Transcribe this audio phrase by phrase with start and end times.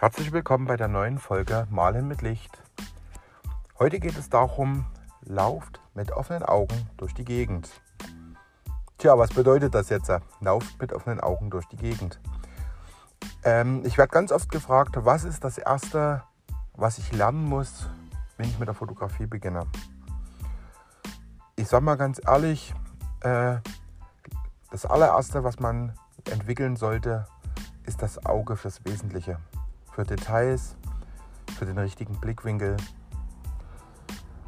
[0.00, 2.62] Herzlich willkommen bei der neuen Folge Malen mit Licht.
[3.78, 4.86] Heute geht es darum,
[5.20, 7.68] lauft mit offenen Augen durch die Gegend.
[8.96, 10.10] Tja, was bedeutet das jetzt?
[10.40, 12.18] Lauft mit offenen Augen durch die Gegend.
[13.44, 16.22] Ähm, ich werde ganz oft gefragt, was ist das Erste,
[16.72, 17.86] was ich lernen muss,
[18.38, 19.66] wenn ich mit der Fotografie beginne.
[21.56, 22.72] Ich sage mal ganz ehrlich,
[23.20, 23.56] äh,
[24.70, 25.92] das allererste, was man
[26.24, 27.26] entwickeln sollte,
[27.84, 29.38] ist das Auge fürs Wesentliche
[29.92, 30.76] für Details,
[31.58, 32.76] für den richtigen Blickwinkel.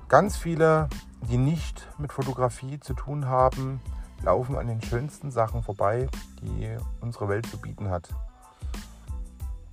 [0.08, 0.88] Ganz viele,
[1.22, 3.80] die nicht mit Fotografie zu tun haben,
[4.22, 6.08] laufen an den schönsten Sachen vorbei,
[6.42, 8.08] die unsere Welt zu bieten hat.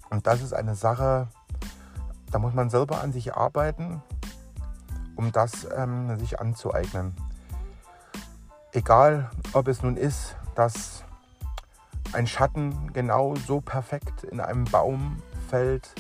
[0.09, 1.27] Und das ist eine Sache,
[2.31, 4.01] da muss man selber an sich arbeiten,
[5.15, 7.15] um das ähm, sich anzueignen.
[8.71, 11.03] Egal, ob es nun ist, dass
[12.13, 15.93] ein Schatten genau so perfekt in einem Baum fällt.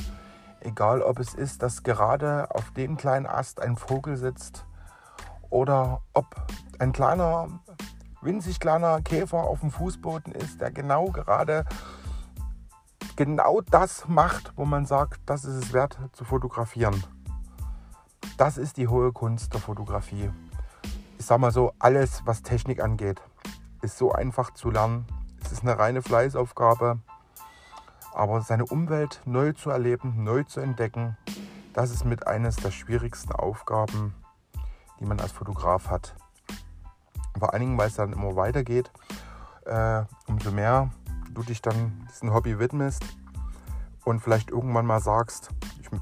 [0.61, 4.65] Egal ob es ist, dass gerade auf dem kleinen Ast ein Vogel sitzt
[5.49, 6.35] oder ob
[6.79, 7.47] ein kleiner,
[8.21, 11.65] winzig kleiner Käfer auf dem Fußboden ist, der genau gerade
[13.15, 17.03] genau das macht, wo man sagt, das ist es wert zu fotografieren.
[18.37, 20.29] Das ist die hohe Kunst der Fotografie.
[21.17, 23.21] Ich sag mal so, alles, was Technik angeht,
[23.81, 25.05] ist so einfach zu lernen.
[25.43, 26.99] Es ist eine reine Fleißaufgabe.
[28.19, 31.15] Aber seine Umwelt neu zu erleben, neu zu entdecken,
[31.71, 34.13] das ist mit eines der schwierigsten Aufgaben,
[34.99, 36.17] die man als Fotograf hat.
[37.39, 38.91] Vor allen Dingen, weil es dann immer weitergeht,
[39.65, 40.89] äh, umso mehr
[41.31, 43.05] du dich dann diesem Hobby widmest
[44.03, 45.51] und vielleicht irgendwann mal sagst,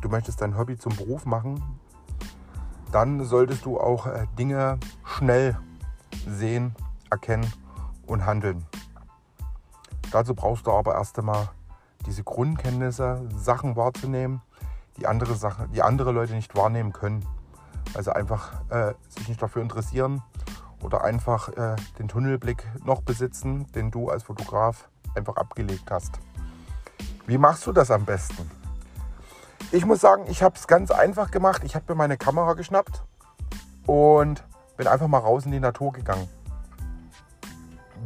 [0.02, 1.80] du möchtest dein Hobby zum Beruf machen,
[2.92, 5.56] dann solltest du auch äh, Dinge schnell
[6.26, 6.73] sehen,
[7.12, 7.45] erkennen
[8.08, 8.66] und handeln.
[10.10, 11.50] Dazu brauchst du aber erst einmal
[12.08, 14.41] diese Grundkenntnisse, Sachen wahrzunehmen,
[14.98, 17.23] die andere, Sachen, die andere Leute nicht wahrnehmen können.
[17.93, 20.23] Also einfach äh, sich nicht dafür interessieren
[20.82, 26.20] oder einfach äh, den Tunnelblick noch besitzen, den du als Fotograf einfach abgelegt hast.
[27.27, 28.49] Wie machst du das am besten?
[29.71, 31.64] Ich muss sagen, ich habe es ganz einfach gemacht.
[31.65, 33.03] Ich habe mir meine Kamera geschnappt
[33.86, 34.43] und
[34.77, 36.30] bin einfach mal raus in die Natur gegangen.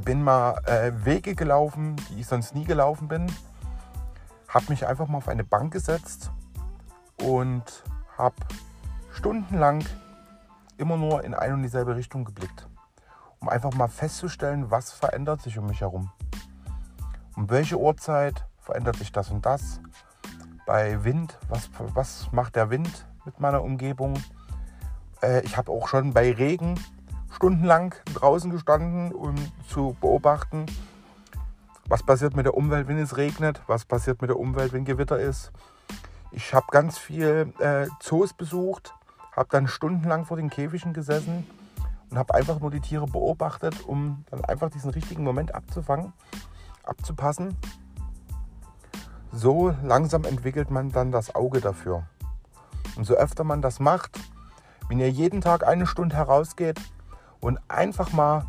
[0.04, 3.32] Bin mal äh, Wege gelaufen, die ich sonst nie gelaufen bin
[4.54, 6.32] habe mich einfach mal auf eine Bank gesetzt
[7.24, 7.64] und
[8.18, 8.36] habe
[9.14, 9.84] stundenlang
[10.78, 12.68] immer nur in eine und dieselbe Richtung geblickt,
[13.40, 16.12] um einfach mal festzustellen, was verändert sich um mich herum.
[17.36, 19.80] Um welche Uhrzeit verändert sich das und das?
[20.66, 24.22] Bei Wind, was, was macht der Wind mit meiner Umgebung?
[25.22, 26.80] Äh, ich habe auch schon bei Regen
[27.34, 29.36] stundenlang draußen gestanden, um
[29.68, 30.66] zu beobachten,
[31.92, 33.62] was passiert mit der Umwelt, wenn es regnet?
[33.68, 35.52] Was passiert mit der Umwelt, wenn Gewitter ist?
[36.32, 38.94] Ich habe ganz viel äh, Zoos besucht,
[39.36, 41.46] habe dann stundenlang vor den Käfigen gesessen
[42.10, 46.14] und habe einfach nur die Tiere beobachtet, um dann einfach diesen richtigen Moment abzufangen,
[46.84, 47.58] abzupassen.
[49.34, 52.04] So langsam entwickelt man dann das Auge dafür.
[52.96, 54.18] Und so öfter man das macht,
[54.88, 56.80] wenn ihr jeden Tag eine Stunde herausgeht
[57.42, 58.46] und einfach mal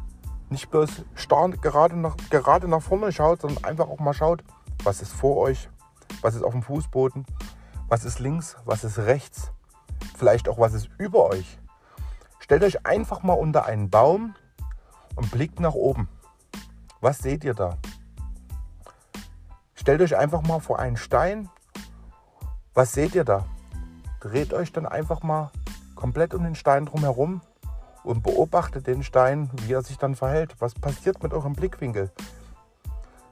[0.52, 4.44] nicht bloß starr gerade nach, gerade nach vorne schaut, sondern einfach auch mal schaut,
[4.84, 5.68] was ist vor euch,
[6.20, 7.26] was ist auf dem Fußboden,
[7.88, 9.50] was ist links, was ist rechts,
[10.16, 11.58] vielleicht auch was ist über euch.
[12.38, 14.34] Stellt euch einfach mal unter einen Baum
[15.16, 16.08] und blickt nach oben.
[17.00, 17.78] Was seht ihr da?
[19.74, 21.48] Stellt euch einfach mal vor einen Stein.
[22.74, 23.46] Was seht ihr da?
[24.20, 25.50] Dreht euch dann einfach mal
[25.96, 27.40] komplett um den Stein drumherum
[28.04, 30.54] und beobachtet den Stein, wie er sich dann verhält.
[30.58, 32.10] Was passiert mit eurem Blickwinkel?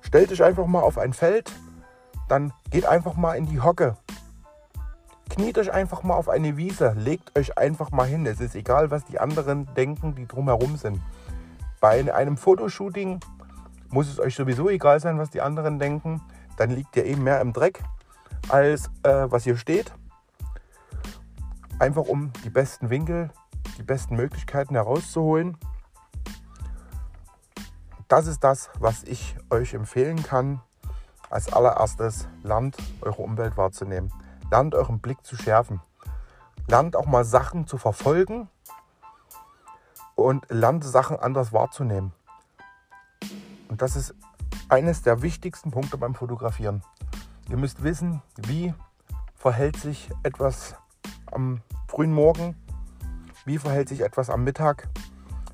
[0.01, 1.53] Stellt euch einfach mal auf ein Feld,
[2.29, 3.97] dann geht einfach mal in die Hocke.
[5.29, 8.27] Kniet euch einfach mal auf eine Wiese, legt euch einfach mal hin.
[8.27, 11.01] Es ist egal, was die anderen denken, die drumherum sind.
[11.81, 13.21] Bei einem Fotoshooting
[13.91, 16.21] muss es euch sowieso egal sein, was die anderen denken.
[16.57, 17.83] Dann liegt ihr eben mehr im Dreck,
[18.49, 19.93] als äh, was hier steht.
[21.79, 23.31] Einfach um die besten Winkel
[23.81, 25.57] die besten Möglichkeiten herauszuholen.
[28.09, 30.61] Das ist das, was ich euch empfehlen kann.
[31.31, 34.13] Als allererstes lernt eure Umwelt wahrzunehmen.
[34.51, 35.81] Lernt euren Blick zu schärfen.
[36.69, 38.51] Lernt auch mal Sachen zu verfolgen
[40.15, 42.13] und lernt Sachen anders wahrzunehmen.
[43.69, 44.15] Und das ist
[44.69, 46.83] eines der wichtigsten Punkte beim Fotografieren.
[47.49, 48.75] Ihr müsst wissen, wie
[49.37, 50.75] verhält sich etwas
[51.33, 52.57] am frühen Morgen,
[53.45, 54.89] wie verhält sich etwas am Mittag?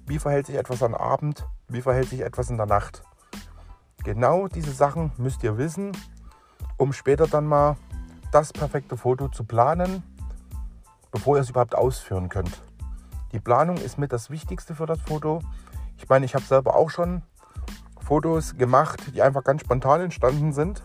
[0.06, 1.46] Wie verhält sich etwas am Abend?
[1.68, 3.02] Wie verhält sich etwas in der Nacht?
[4.02, 5.92] Genau diese Sachen müsst ihr wissen,
[6.76, 7.76] um später dann mal
[8.32, 10.02] das perfekte Foto zu planen,
[11.10, 12.62] bevor ihr es überhaupt ausführen könnt.
[13.32, 15.40] Die Planung ist mit das Wichtigste für das Foto.
[15.96, 17.22] Ich meine, ich habe selber auch schon
[18.00, 20.82] Fotos gemacht, die einfach ganz spontan entstanden sind.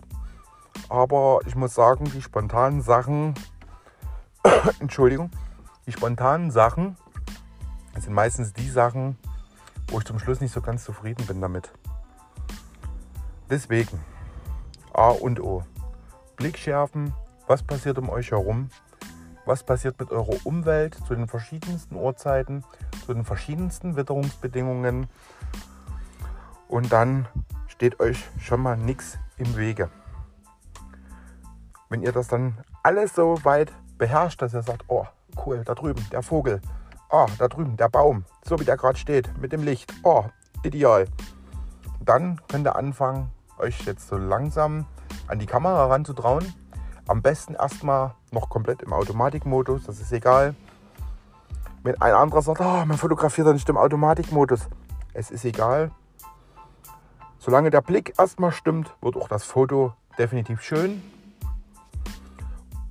[0.88, 3.34] Aber ich muss sagen, die spontanen Sachen,
[4.80, 5.30] Entschuldigung,
[5.86, 6.96] die spontanen Sachen
[7.98, 9.18] sind meistens die Sachen,
[9.88, 11.72] wo ich zum Schluss nicht so ganz zufrieden bin damit.
[13.50, 14.00] Deswegen
[14.92, 15.64] A und O.
[16.36, 17.12] Blick schärfen,
[17.46, 18.70] was passiert um euch herum,
[19.44, 22.64] was passiert mit eurer Umwelt zu den verschiedensten Uhrzeiten,
[23.04, 25.08] zu den verschiedensten Witterungsbedingungen.
[26.68, 27.26] Und dann
[27.68, 29.90] steht euch schon mal nichts im Wege.
[31.88, 35.06] Wenn ihr das dann alles so weit beherrscht, dass ihr sagt, oh
[35.44, 36.60] cool, da drüben der Vogel,
[37.10, 40.24] oh da drüben der Baum, so wie der gerade steht mit dem Licht, oh
[40.62, 41.06] ideal.
[42.00, 44.86] Dann könnt ihr anfangen, euch jetzt so langsam
[45.28, 46.52] an die Kamera ranzutrauen
[47.06, 50.54] am besten erstmal noch komplett im Automatikmodus, das ist egal.
[51.82, 54.68] Wenn ein anderer sagt, oh, man fotografiert doch nicht im Automatikmodus,
[55.12, 55.90] es ist egal.
[57.38, 61.02] Solange der Blick erstmal stimmt, wird auch das Foto definitiv schön.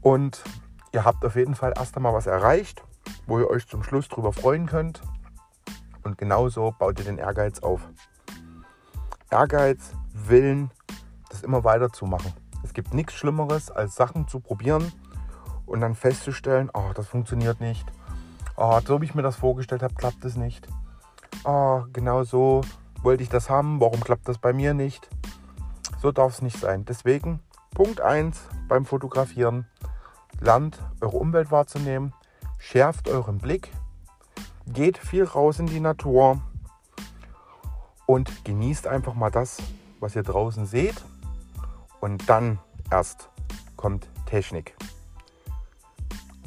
[0.02, 0.44] Und
[0.92, 2.84] ihr habt auf jeden Fall erst einmal was erreicht,
[3.28, 5.02] wo ihr euch zum Schluss drüber freuen könnt.
[6.04, 7.82] Und genauso baut ihr den Ehrgeiz auf.
[9.30, 10.72] Ehrgeiz, Willen,
[11.30, 12.34] das immer weiterzumachen.
[12.64, 14.92] Es gibt nichts Schlimmeres, als Sachen zu probieren
[15.66, 17.86] und dann festzustellen, oh, das funktioniert nicht.
[18.58, 20.68] Oh, so wie ich mir das vorgestellt habe, klappt es nicht.
[21.46, 22.62] Oh, genau so
[23.02, 25.10] wollte ich das haben, warum klappt das bei mir nicht?
[26.02, 26.86] So darf es nicht sein.
[26.86, 27.40] Deswegen
[27.74, 29.66] Punkt 1 beim Fotografieren.
[30.39, 32.13] Lernt eure Umwelt wahrzunehmen,
[32.57, 33.72] schärft euren Blick,
[34.68, 36.42] geht viel raus in die Natur.
[38.06, 39.57] Und genießt einfach mal das,
[40.00, 41.04] was ihr draußen seht.
[42.01, 43.30] Und dann erst
[43.78, 44.75] kommt Technik.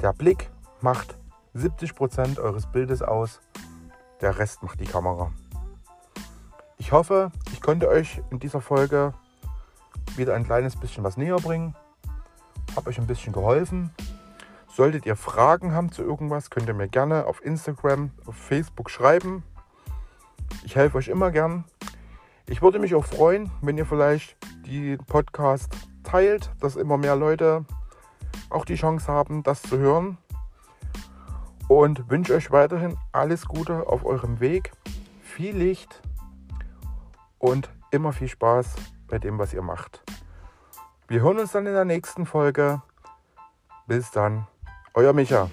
[0.02, 1.16] Der Blick macht
[1.54, 3.40] 70% eures Bildes aus,
[4.20, 5.32] der Rest macht die Kamera.
[6.76, 9.14] Ich hoffe, ich konnte euch in dieser Folge
[10.16, 11.74] wieder ein kleines bisschen was näher bringen,
[12.76, 13.90] habe euch ein bisschen geholfen.
[14.68, 19.44] Solltet ihr Fragen haben zu irgendwas, könnt ihr mir gerne auf Instagram, auf Facebook schreiben.
[20.64, 21.64] Ich helfe euch immer gern.
[22.46, 24.36] Ich würde mich auch freuen, wenn ihr vielleicht
[24.66, 25.72] die Podcast
[26.02, 27.64] teilt, dass immer mehr Leute
[28.50, 30.18] auch die Chance haben, das zu hören.
[31.68, 34.72] Und wünsche euch weiterhin alles Gute auf eurem Weg,
[35.22, 36.02] viel Licht
[37.38, 38.74] und immer viel Spaß
[39.08, 40.02] bei dem, was ihr macht.
[41.14, 42.82] Wir hören uns dann in der nächsten Folge.
[43.86, 44.48] Bis dann,
[44.94, 45.48] euer Micha.